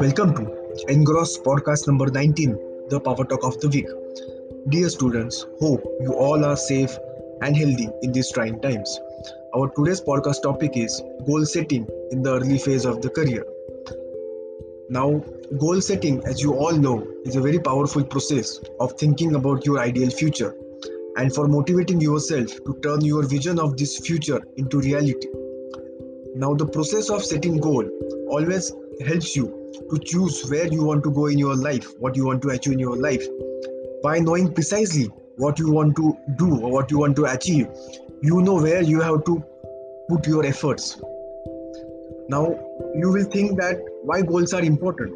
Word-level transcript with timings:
Welcome 0.00 0.34
to 0.34 0.46
Engross 0.88 1.42
podcast 1.42 1.86
number 1.86 2.06
19, 2.06 2.88
the 2.88 3.00
Power 3.00 3.26
Talk 3.26 3.44
of 3.44 3.60
the 3.60 3.68
Week. 3.68 3.86
Dear 4.70 4.88
students, 4.88 5.44
hope 5.60 5.84
you 6.00 6.14
all 6.14 6.42
are 6.42 6.56
safe 6.56 6.96
and 7.42 7.54
healthy 7.54 7.90
in 8.02 8.12
these 8.12 8.32
trying 8.32 8.62
times. 8.62 8.98
Our 9.54 9.68
today's 9.76 10.00
podcast 10.00 10.42
topic 10.42 10.78
is 10.78 11.02
goal 11.26 11.44
setting 11.44 11.86
in 12.10 12.22
the 12.22 12.36
early 12.36 12.56
phase 12.56 12.86
of 12.86 13.02
the 13.02 13.10
career. 13.10 13.44
Now, 14.88 15.22
goal 15.58 15.82
setting, 15.82 16.24
as 16.24 16.40
you 16.40 16.54
all 16.54 16.72
know, 16.72 17.06
is 17.26 17.36
a 17.36 17.42
very 17.42 17.58
powerful 17.58 18.04
process 18.04 18.58
of 18.80 18.92
thinking 18.92 19.34
about 19.34 19.66
your 19.66 19.80
ideal 19.80 20.08
future 20.08 20.56
and 21.16 21.34
for 21.34 21.46
motivating 21.46 22.00
yourself 22.00 22.48
to 22.66 22.78
turn 22.82 23.04
your 23.04 23.26
vision 23.26 23.58
of 23.58 23.76
this 23.76 23.98
future 23.98 24.40
into 24.56 24.80
reality. 24.80 25.28
Now, 26.36 26.54
the 26.54 26.66
process 26.66 27.10
of 27.10 27.24
setting 27.24 27.58
goal 27.58 27.88
always 28.28 28.72
helps 29.06 29.36
you 29.36 29.72
to 29.90 29.98
choose 30.04 30.48
where 30.50 30.66
you 30.66 30.82
want 30.82 31.04
to 31.04 31.10
go 31.10 31.26
in 31.26 31.38
your 31.38 31.54
life, 31.54 31.86
what 32.00 32.16
you 32.16 32.26
want 32.26 32.42
to 32.42 32.48
achieve 32.48 32.72
in 32.72 32.78
your 32.78 32.96
life. 32.96 33.24
By 34.02 34.18
knowing 34.18 34.52
precisely 34.52 35.04
what 35.36 35.58
you 35.58 35.70
want 35.70 35.96
to 35.96 36.16
do 36.36 36.60
or 36.60 36.70
what 36.70 36.90
you 36.90 36.98
want 36.98 37.16
to 37.16 37.26
achieve, 37.26 37.68
you 38.22 38.42
know 38.42 38.54
where 38.54 38.82
you 38.82 39.00
have 39.00 39.24
to 39.24 39.44
put 40.08 40.26
your 40.26 40.44
efforts. 40.44 41.00
Now, 42.28 42.58
you 42.96 43.10
will 43.10 43.24
think 43.24 43.60
that 43.60 43.78
why 44.02 44.22
goals 44.22 44.52
are 44.52 44.62
important 44.62 45.14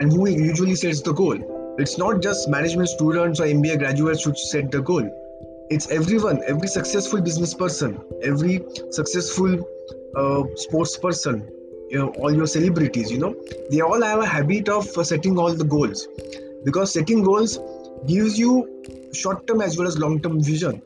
and 0.00 0.12
who 0.12 0.28
usually 0.28 0.76
sets 0.76 1.00
the 1.02 1.12
goal. 1.12 1.57
It's 1.78 1.96
not 1.96 2.22
just 2.22 2.48
management 2.48 2.88
students 2.88 3.40
or 3.40 3.44
MBA 3.44 3.78
graduates 3.78 4.24
who 4.24 4.34
set 4.34 4.70
the 4.70 4.82
goal. 4.82 5.08
It's 5.70 5.88
everyone, 5.90 6.42
every 6.46 6.68
successful 6.68 7.20
business 7.20 7.54
person, 7.54 8.00
every 8.22 8.64
successful 8.90 9.64
uh, 10.16 10.42
sports 10.56 10.96
person, 10.96 11.48
you 11.90 11.98
know 11.98 12.08
all 12.18 12.34
your 12.34 12.46
celebrities 12.46 13.10
you 13.10 13.18
know 13.18 13.34
they 13.70 13.80
all 13.80 14.02
have 14.02 14.20
a 14.20 14.26
habit 14.26 14.68
of 14.68 14.84
setting 15.10 15.38
all 15.38 15.54
the 15.54 15.64
goals 15.64 16.06
because 16.64 16.92
setting 16.92 17.22
goals 17.22 17.58
gives 18.06 18.38
you 18.38 18.52
short 19.12 19.46
term 19.46 19.62
as 19.62 19.78
well 19.78 19.88
as 19.88 19.98
long 19.98 20.20
term 20.20 20.42
vision 20.42 20.82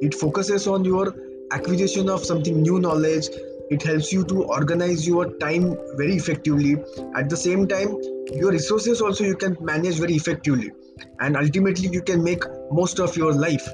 it 0.00 0.14
focuses 0.14 0.66
on 0.66 0.84
your 0.84 1.14
acquisition 1.52 2.08
of 2.08 2.24
something 2.24 2.62
new 2.62 2.80
knowledge 2.80 3.28
it 3.70 3.82
helps 3.82 4.12
you 4.12 4.24
to 4.24 4.44
organize 4.44 5.06
your 5.06 5.36
time 5.38 5.76
very 5.96 6.14
effectively. 6.14 6.76
At 7.14 7.28
the 7.28 7.36
same 7.36 7.66
time 7.66 7.96
your 8.32 8.50
resources 8.50 9.00
also 9.00 9.24
you 9.24 9.36
can 9.36 9.56
manage 9.60 9.98
very 9.98 10.14
effectively 10.14 10.70
and 11.20 11.36
ultimately 11.36 11.88
you 11.88 12.02
can 12.02 12.22
make 12.22 12.42
most 12.70 12.98
of 12.98 13.16
your 13.16 13.32
life. 13.32 13.66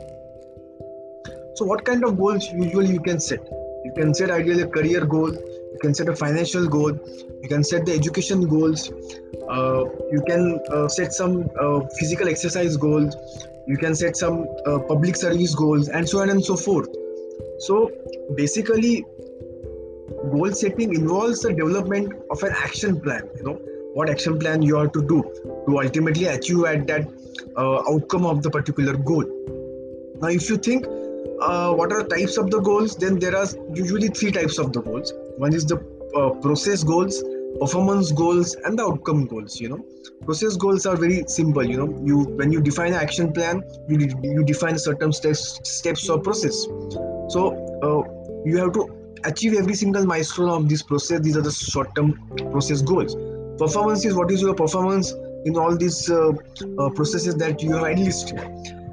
So 1.54 1.64
what 1.64 1.84
kind 1.84 2.04
of 2.04 2.16
goals 2.16 2.46
usually 2.52 2.92
you 2.92 3.00
can 3.00 3.20
set? 3.20 3.40
You 3.84 3.92
can 3.96 4.14
set 4.14 4.30
ideally 4.30 4.62
a 4.62 4.68
career 4.68 5.04
goal 5.04 5.30
you 5.30 5.78
can 5.80 5.94
set 5.94 6.08
a 6.08 6.14
financial 6.14 6.68
goal 6.68 6.92
you 7.42 7.48
can 7.48 7.64
set 7.64 7.86
the 7.86 7.92
education 7.92 8.46
goals 8.46 8.90
uh, 9.50 9.84
you 10.12 10.22
can 10.26 10.60
uh, 10.70 10.86
set 10.86 11.14
some 11.14 11.48
uh, 11.58 11.80
physical 11.98 12.28
exercise 12.28 12.76
goals 12.76 13.16
you 13.66 13.76
can 13.76 13.94
set 13.94 14.16
some 14.16 14.46
uh, 14.66 14.78
public 14.80 15.16
service 15.16 15.54
goals 15.54 15.88
and 15.88 16.08
so 16.08 16.20
on 16.20 16.30
and 16.30 16.44
so 16.44 16.56
forth. 16.56 16.88
So 17.60 17.90
basically 18.36 19.04
goal 20.30 20.52
setting 20.52 20.94
involves 20.94 21.42
the 21.42 21.52
development 21.52 22.12
of 22.30 22.42
an 22.42 22.52
action 22.52 23.00
plan 23.00 23.28
you 23.36 23.42
know 23.42 23.58
what 23.94 24.08
action 24.08 24.38
plan 24.38 24.62
you 24.62 24.76
have 24.76 24.92
to 24.92 25.02
do 25.02 25.22
to 25.66 25.80
ultimately 25.80 26.26
achieve 26.26 26.64
at 26.64 26.86
that 26.86 27.06
uh, 27.56 27.82
outcome 27.90 28.24
of 28.26 28.42
the 28.42 28.50
particular 28.50 28.96
goal. 28.96 29.24
Now 30.20 30.28
if 30.28 30.48
you 30.48 30.56
think 30.56 30.86
uh, 31.40 31.72
what 31.74 31.92
are 31.92 32.02
the 32.02 32.08
types 32.08 32.36
of 32.36 32.50
the 32.50 32.60
goals 32.60 32.96
then 32.96 33.18
there 33.18 33.36
are 33.36 33.46
usually 33.74 34.08
three 34.08 34.30
types 34.30 34.58
of 34.58 34.72
the 34.72 34.80
goals. 34.80 35.12
One 35.36 35.52
is 35.52 35.64
the 35.66 35.76
uh, 36.16 36.30
process 36.40 36.82
goals 36.84 37.22
performance 37.60 38.10
goals 38.12 38.54
and 38.64 38.78
the 38.78 38.82
outcome 38.82 39.26
goals 39.26 39.60
you 39.60 39.68
know. 39.68 39.84
Process 40.24 40.56
goals 40.56 40.86
are 40.86 40.96
very 40.96 41.24
simple 41.26 41.64
you 41.64 41.76
know. 41.76 42.00
You 42.02 42.20
when 42.40 42.50
you 42.50 42.62
define 42.62 42.94
action 42.94 43.32
plan 43.32 43.62
you 43.88 44.08
you 44.22 44.44
define 44.44 44.78
certain 44.78 45.12
steps 45.12 45.60
steps 45.64 46.08
or 46.08 46.18
process. 46.18 46.62
So 47.28 47.52
uh, 47.82 48.42
you 48.44 48.56
have 48.58 48.72
to 48.72 49.01
achieve 49.24 49.54
every 49.54 49.74
single 49.74 50.04
milestone 50.04 50.48
of 50.48 50.68
this 50.68 50.82
process. 50.82 51.20
These 51.20 51.36
are 51.36 51.42
the 51.42 51.50
short 51.50 51.94
term 51.94 52.12
process 52.50 52.82
goals. 52.82 53.14
Performance 53.58 54.04
is 54.04 54.14
what 54.14 54.30
is 54.30 54.40
your 54.40 54.54
performance 54.54 55.12
in 55.44 55.56
all 55.56 55.76
these 55.76 56.10
uh, 56.10 56.32
uh, 56.78 56.90
processes 56.90 57.34
that 57.36 57.62
you 57.62 57.72
have 57.74 57.86
enlisted. 57.86 58.38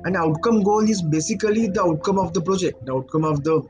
And 0.06 0.16
outcome 0.16 0.64
goal 0.64 0.90
is 0.90 1.02
basically 1.02 1.68
the 1.68 1.84
outcome 1.84 2.20
of 2.20 2.34
the 2.34 2.42
project 2.42 2.86
the 2.86 2.94
outcome 2.94 3.26
of 3.26 3.44
the 3.44 3.62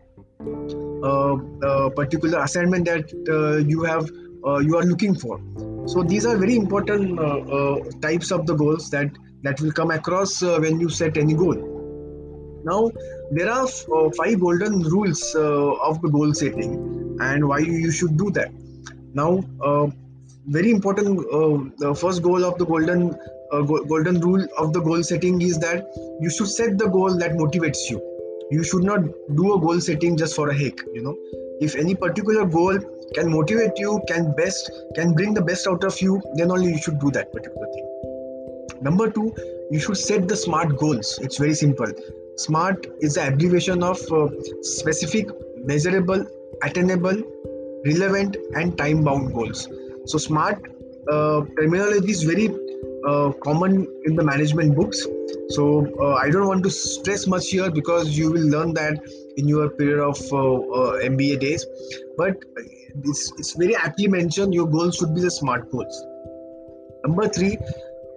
uh, 1.04 1.34
uh, 1.66 1.90
particular 1.90 2.44
assignment 2.44 2.86
that 2.86 3.12
uh, 3.30 3.58
you 3.58 3.84
have 3.84 4.10
you 4.64 4.78
are 4.78 4.84
looking 4.84 5.16
for. 5.16 5.42
So 5.86 6.04
these 6.04 6.26
are 6.26 6.38
very 6.38 6.56
important 6.56 7.20
types 8.02 8.32
of 8.32 8.46
the 8.46 8.56
goals 8.56 8.90
that 8.92 9.10
that 9.44 9.60
will 9.60 9.72
come 9.72 9.92
across 9.92 10.42
when 10.42 10.80
you 10.80 10.90
set 10.90 11.18
any 11.18 11.34
goal 11.34 11.79
now 12.72 12.92
there 13.32 13.50
are 13.52 13.68
five 14.20 14.40
golden 14.40 14.82
rules 14.96 15.24
of 15.36 16.02
the 16.02 16.10
goal 16.18 16.34
setting 16.34 16.76
and 17.30 17.48
why 17.48 17.60
you 17.60 17.92
should 17.92 18.18
do 18.18 18.30
that. 18.32 18.52
Now 19.14 19.30
very 20.50 20.72
important 20.72 21.20
uh, 21.32 21.58
the 21.78 21.94
first 21.94 22.22
goal 22.24 22.44
of 22.44 22.58
the 22.58 22.66
golden 22.66 23.16
uh, 23.52 23.62
go- 23.62 23.84
golden 23.86 24.20
rule 24.20 24.46
of 24.58 24.74
the 24.74 24.82
goal 24.82 25.04
setting 25.04 25.42
is 25.42 25.60
that 25.60 25.88
you 26.20 26.30
should 26.30 26.48
set 26.48 26.78
the 26.78 26.88
goal 26.88 27.18
that 27.18 27.34
motivates 27.34 27.90
you. 27.90 28.00
You 28.52 28.64
should 28.64 28.84
not 28.84 29.04
do 29.36 29.54
a 29.54 29.60
goal 29.60 29.80
setting 29.80 30.18
just 30.18 30.36
for 30.36 30.50
a 30.50 30.54
heck 30.54 30.80
you 30.94 31.04
know. 31.04 31.16
If 31.62 31.76
any 31.76 31.94
particular 31.94 32.46
goal 32.46 32.80
can 33.14 33.32
motivate 33.32 33.78
you 33.78 34.02
can 34.08 34.34
best 34.36 34.72
can 34.96 35.14
bring 35.14 35.34
the 35.34 35.42
best 35.42 35.68
out 35.68 35.84
of 35.84 36.02
you 36.02 36.22
then 36.36 36.52
only 36.52 36.72
you 36.72 36.82
should 36.82 37.00
do 37.00 37.12
that 37.12 37.32
particular 37.32 37.68
thing. 37.74 38.82
Number 38.82 39.12
two 39.12 39.34
you 39.70 39.80
should 39.80 39.98
set 39.98 40.28
the 40.28 40.36
smart 40.36 40.78
goals. 40.78 41.20
It's 41.22 41.38
very 41.38 41.54
simple 41.54 41.94
smart 42.46 42.88
is 43.02 43.16
the 43.16 43.28
abbreviation 43.28 43.84
of 43.84 44.00
uh, 44.12 44.28
specific 44.62 45.28
measurable 45.66 46.26
attainable 46.64 47.22
relevant 47.86 48.38
and 48.56 48.78
time 48.78 49.04
bound 49.04 49.34
goals. 49.34 49.68
So 50.06 50.18
smart 50.18 50.62
uh, 51.12 51.42
terminology 51.58 52.12
is 52.12 52.24
very 52.24 52.50
uh, 53.08 53.32
common 53.44 53.88
in 54.06 54.16
the 54.16 54.24
management 54.24 54.76
books. 54.76 55.06
So 55.50 55.88
uh, 56.02 56.16
i 56.16 56.30
don't 56.30 56.48
want 56.48 56.64
to 56.64 56.70
stress 56.70 57.26
much 57.28 57.50
here 57.50 57.72
because 57.72 58.18
you 58.18 58.32
will 58.32 58.48
learn 58.56 58.74
that 58.74 59.00
in 59.38 59.48
your 59.48 59.70
period 59.70 60.00
of 60.00 60.20
uh, 60.32 60.54
uh, 60.80 60.92
mba 61.12 61.40
days. 61.40 61.66
But 62.18 62.38
it's, 63.04 63.32
it's 63.38 63.54
very 63.54 63.76
aptly 63.76 64.08
mentioned 64.08 64.54
your 64.54 64.68
goals 64.68 64.98
should 64.98 65.16
be 65.16 65.22
the 65.22 65.32
smart 65.32 65.72
goals. 65.72 66.06
Number 67.06 67.28
three 67.28 67.58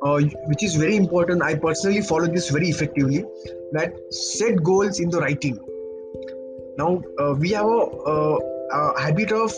uh, 0.05 0.21
which 0.47 0.63
is 0.63 0.75
very 0.75 0.97
important. 0.97 1.43
I 1.43 1.55
personally 1.55 2.03
follow 2.03 2.27
this 2.27 2.51
very 2.51 2.69
effectively 2.69 3.25
that 3.73 3.95
set 4.13 4.63
goals 4.63 5.01
in 5.01 5.11
the 5.11 5.21
writing. 5.21 5.59
Now 6.79 7.03
uh, 7.19 7.35
we 7.39 7.51
have 7.51 7.67
a, 7.67 8.39
a 8.73 9.01
habit 9.01 9.33
of 9.33 9.53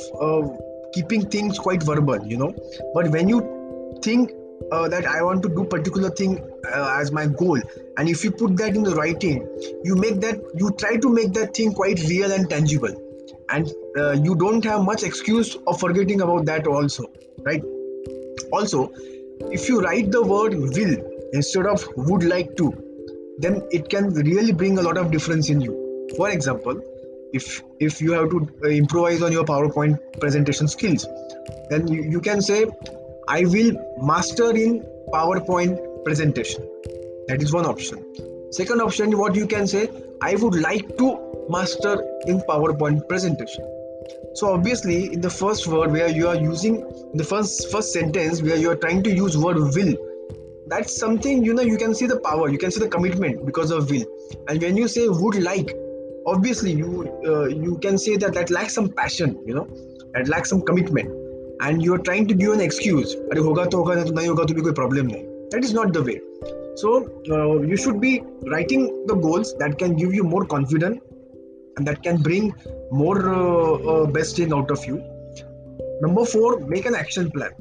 keeping 0.93 1.29
things 1.29 1.59
quite 1.59 1.83
verbal 1.83 2.27
you 2.27 2.37
know. 2.37 2.55
But 2.95 3.09
when 3.09 3.29
you 3.29 3.99
think 4.03 4.33
uh, 4.73 4.89
that 4.89 5.07
I 5.07 5.23
want 5.23 5.43
to 5.43 5.49
do 5.49 5.65
particular 5.65 6.11
thing 6.11 6.39
uh, 6.73 6.97
as 7.01 7.13
my 7.13 7.27
goal, 7.27 7.61
and 7.97 8.09
if 8.09 8.25
you 8.25 8.31
put 8.31 8.57
that 8.59 8.77
in 8.77 8.83
the 8.83 8.95
writing, 8.95 9.47
you 9.85 9.97
make 9.97 10.21
that 10.21 10.41
you 10.55 10.71
try 10.79 10.97
to 10.97 11.09
make 11.09 11.33
that 11.35 11.55
thing 11.55 11.73
quite 11.73 12.01
real 12.05 12.33
and 12.33 12.49
tangible, 12.49 12.95
and 13.51 13.71
uh, 13.99 14.13
you 14.13 14.35
don't 14.35 14.65
have 14.65 14.83
much 14.83 15.03
excuse 15.03 15.57
of 15.67 15.81
forgetting 15.81 16.21
about 16.21 16.47
that 16.47 16.67
also, 16.67 17.05
right? 17.41 17.63
Also, 18.53 18.93
if 19.41 19.69
you 19.69 19.81
write 19.81 20.11
the 20.11 20.23
word 20.23 20.55
will 20.55 20.97
instead 21.33 21.67
of 21.67 21.87
would 21.97 22.25
like 22.25 22.57
to, 22.57 22.73
then 23.39 23.63
it 23.71 23.89
can 23.89 24.11
really 24.11 24.53
bring 24.53 24.79
a 24.79 24.83
lot 24.83 24.97
of 24.97 25.11
difference 25.11 25.51
in 25.51 25.61
you. 25.61 26.09
For 26.17 26.31
example, 26.31 26.81
if 27.33 27.63
if 27.81 28.01
you 28.01 28.13
have 28.13 28.31
to 28.31 28.49
uh, 28.65 28.69
improvise 28.69 29.23
on 29.23 29.33
your 29.33 29.45
PowerPoint 29.45 29.99
presentation 30.21 30.69
skills, 30.69 31.07
then 31.71 31.89
you, 31.89 32.03
you 32.03 32.21
can 32.21 32.41
say 32.41 32.67
I 33.29 33.45
will 33.45 33.73
master 33.99 34.51
in 34.51 34.87
PowerPoint 35.13 36.05
presentation. 36.05 36.63
That 37.29 37.43
is 37.43 37.53
one 37.53 37.67
option. 37.67 38.05
Second 38.53 38.81
option, 38.81 39.19
what 39.19 39.35
you 39.35 39.47
can 39.47 39.67
say, 39.67 39.89
I 40.23 40.37
would 40.37 40.55
like 40.55 40.97
to 40.99 41.47
master 41.49 41.95
in 42.27 42.41
PowerPoint 42.43 43.09
presentation 43.09 43.65
So 44.36 44.54
obviously, 44.54 45.14
in 45.14 45.22
the 45.22 45.30
first 45.30 45.68
word 45.68 45.92
where 45.92 46.10
you 46.10 46.28
are 46.28 46.36
using 46.36 46.82
the 47.14 47.24
first 47.24 47.72
first 47.72 47.94
sentence 47.94 48.42
where 48.42 48.56
you 48.56 48.72
are 48.72 48.76
trying 48.76 49.04
to 49.04 49.12
use 49.12 49.38
word 49.38 49.58
will, 49.58 49.94
that's 50.68 50.98
something 50.98 51.44
you 51.44 51.54
know 51.54 51.62
you 51.62 51.78
can 51.78 51.94
see 51.94 52.06
the 52.06 52.20
power, 52.20 52.50
you 52.50 52.58
can 52.58 52.72
see 52.72 52.80
the 52.80 52.90
commitment 52.90 53.46
because 53.46 53.72
of 53.72 53.90
will. 53.90 54.06
And 54.48 54.62
when 54.62 54.78
you 54.78 54.88
say 54.88 55.08
would 55.08 55.42
like, 55.44 55.74
obviously 56.26 56.74
you 56.74 56.92
uh, 57.26 57.48
you 57.48 57.78
can 57.78 57.98
say 57.98 58.18
that 58.18 58.34
that 58.34 58.50
lacks 58.50 58.74
some 58.74 58.90
passion, 58.90 59.42
you 59.46 59.56
know, 59.56 59.68
that 60.14 60.28
lacks 60.28 60.50
some 60.50 60.62
commitment 60.62 61.20
and 61.62 61.84
you 61.84 61.94
are 61.94 62.00
trying 62.00 62.28
to 62.28 62.34
give 62.34 62.54
an 62.54 62.62
excuse 62.62 63.16
अरे 63.32 63.42
होगा 63.48 63.66
तो 63.72 63.78
होगा 63.78 63.96
नहीं 63.96 64.28
होगा 64.28 64.44
तो 64.44 64.54
भी 64.56 64.62
कोई 64.68 64.74
problem 64.80 65.12
नहीं 65.12 65.24
that 65.54 65.66
is 65.68 65.74
not 65.78 65.94
the 65.98 66.04
way 66.10 66.18
so 66.82 66.92
uh, 67.36 67.62
you 67.72 67.78
should 67.84 68.00
be 68.02 68.12
writing 68.54 68.84
the 69.12 69.16
goals 69.28 69.54
that 69.62 69.78
can 69.84 69.96
give 70.02 70.14
you 70.20 70.24
more 70.34 70.46
confidence 70.54 71.00
and 71.77 71.87
that 71.87 72.03
can 72.03 72.23
bring 72.23 72.55
more 72.91 73.35
uh, 73.35 73.73
uh, 73.93 74.07
best 74.07 74.37
thing 74.37 74.53
out 74.53 74.71
of 74.71 74.85
you. 74.87 75.03
Number 76.01 76.25
four 76.25 76.61
make 76.61 76.87
an 76.87 76.95
action 76.95 77.31
plan. 77.31 77.53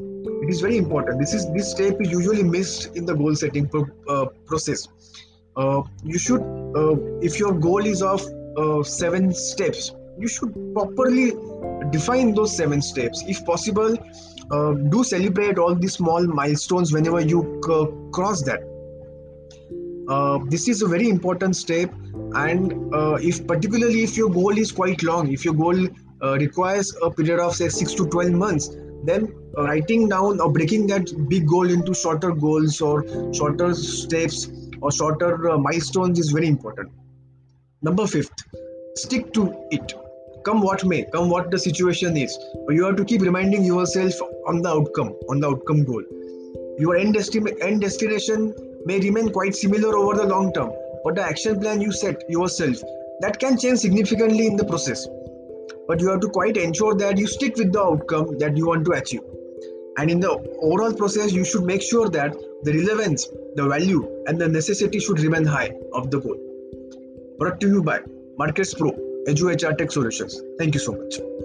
It 0.44 0.50
is 0.50 0.62
very 0.62 0.78
important. 0.78 1.20
This 1.20 1.34
is 1.34 1.52
this 1.54 1.72
step 1.72 2.02
is 2.02 2.12
usually 2.12 2.44
missed 2.44 2.96
in 2.96 3.06
the 3.06 3.16
goal 3.16 3.36
setting 3.36 3.68
pro, 3.68 3.86
uh, 4.10 4.26
process. 4.46 4.88
Uh, 5.56 5.84
you 6.04 6.18
should 6.18 6.42
uh, 6.76 6.96
if 7.22 7.40
your 7.40 7.54
goal 7.54 7.86
is 7.86 8.02
of 8.02 8.26
uh, 8.58 8.84
seven 8.84 9.34
steps 9.34 9.92
you 10.18 10.28
should 10.28 10.54
properly 10.74 11.32
define 11.92 12.34
those 12.36 12.56
seven 12.56 12.82
steps. 12.82 13.24
If 13.28 13.44
possible 13.46 13.98
do 14.90 15.04
celebrate 15.04 15.58
all 15.58 15.74
these 15.74 15.94
small 15.94 16.26
milestones 16.28 16.94
whenever 16.94 17.22
you 17.22 17.62
c- 17.66 17.88
cross 18.12 18.44
that 18.44 18.62
uh, 20.08 20.40
this 20.48 20.68
is 20.68 20.82
a 20.82 20.88
very 20.88 21.10
important 21.10 21.56
step. 21.56 21.94
And 22.36 22.94
uh, 22.94 23.18
if 23.22 23.46
particularly 23.48 24.04
if 24.04 24.18
your 24.18 24.30
goal 24.30 24.58
is 24.58 24.72
quite 24.72 25.04
long 25.04 25.32
if 25.32 25.46
your 25.46 25.54
goal 25.54 25.88
uh, 26.24 26.36
requires 26.38 26.96
a 27.04 27.12
period 27.12 27.40
of 27.40 27.56
say 27.56 27.70
6 27.70 27.94
to 27.94 28.08
12 28.08 28.32
months 28.32 28.76
then 29.04 29.32
writing 29.58 30.10
down 30.10 30.40
or 30.40 30.52
breaking 30.52 30.88
that 30.88 31.12
big 31.30 31.48
goal 31.48 31.70
into 31.70 31.94
shorter 31.94 32.32
goals 32.32 32.82
or 32.82 33.04
shorter 33.34 33.74
steps 33.76 34.50
or 34.82 34.92
shorter 34.92 35.52
uh, 35.52 35.58
milestones 35.58 36.18
is 36.18 36.32
very 36.32 36.48
important. 36.48 36.92
Number 37.84 38.08
fifth 38.08 38.32
stick 38.96 39.32
to 39.34 39.54
it. 39.70 39.94
Come 40.44 40.62
what 40.62 40.84
may 40.86 41.06
come 41.06 41.30
what 41.30 41.52
the 41.52 41.60
situation 41.60 42.18
is 42.18 42.38
you 42.70 42.84
have 42.86 42.96
to 42.96 43.06
keep 43.06 43.22
reminding 43.22 43.64
yourself 43.64 44.14
on 44.48 44.62
the 44.62 44.70
outcome 44.70 45.14
on 45.30 45.40
the 45.40 45.50
outcome 45.50 45.84
goal. 45.84 46.04
Your 46.80 46.96
end, 46.96 47.16
estima- 47.16 47.56
end 47.62 47.82
destination 47.82 48.54
may 48.86 49.00
remain 49.00 49.32
quite 49.32 49.56
similar 49.56 49.96
over 49.96 50.16
the 50.16 50.26
long 50.26 50.54
term 50.54 50.72
but 51.04 51.16
the 51.16 51.22
action 51.22 51.60
plan 51.60 51.82
you 51.82 51.92
set 51.92 52.30
yourself 52.30 52.82
that 53.20 53.40
can 53.40 53.58
change 53.58 53.80
significantly 53.80 54.48
in 54.48 54.56
the 54.56 54.66
process. 54.66 55.08
But 55.88 56.00
you 56.00 56.10
have 56.10 56.22
to 56.22 56.30
quite 56.30 56.58
ensure 56.58 56.96
that 56.96 57.18
you 57.18 57.28
stick 57.28 57.58
with 57.58 57.74
the 57.74 57.82
outcome 57.82 58.38
that 58.40 58.58
you 58.58 58.68
want 58.68 58.86
to 58.86 58.94
achieve. 58.94 59.22
And 59.98 60.10
in 60.10 60.20
the 60.20 60.32
overall 60.62 60.94
process 60.94 61.32
you 61.34 61.46
should 61.46 61.64
make 61.64 61.82
sure 61.82 62.10
that 62.10 62.36
the 62.64 62.74
relevance 62.80 63.28
the 63.56 63.68
value 63.68 64.10
and 64.28 64.40
the 64.40 64.48
necessity 64.48 65.00
should 65.00 65.20
remain 65.20 65.46
high 65.46 65.72
of 65.94 66.10
the 66.10 66.20
goal. 66.20 66.38
Brought 67.38 67.60
to 67.62 67.68
you 67.68 67.84
by 67.84 68.00
markets 68.38 68.74
pro 68.74 68.92
edu 69.28 69.54
hr 69.54 69.76
tech 69.76 69.92
solutions. 69.92 70.42
Thank 70.58 70.74
you 70.74 70.80
so 70.80 70.94
much 70.94 71.43